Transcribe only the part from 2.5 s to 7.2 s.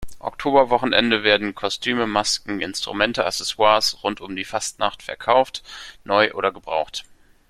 Instrumente, Accessoires rund um die Fasnacht verkauft, neu oder gebraucht.